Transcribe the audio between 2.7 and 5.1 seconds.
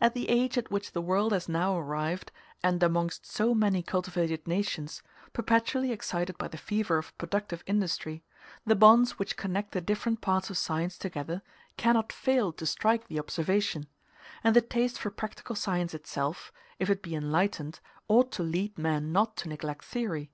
amongst so many cultivated nations,